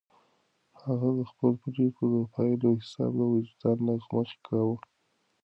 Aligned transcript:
هغه 0.83 1.09
د 1.17 1.19
خپلو 1.29 1.53
پرېکړو 1.63 2.07
د 2.13 2.17
پایلو 2.33 2.71
حساب 2.81 3.11
د 3.17 3.21
وجدان 3.33 3.77
له 3.87 3.93
مخې 4.13 4.37
کاوه. 4.47 4.77